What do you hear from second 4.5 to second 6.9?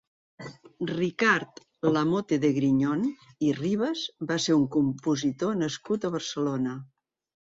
un compositor nascut a Barcelona.